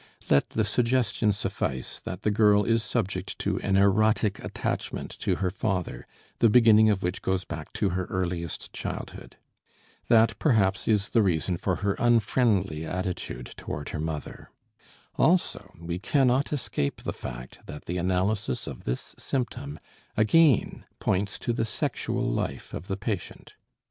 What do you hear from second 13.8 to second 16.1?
her mother. Also we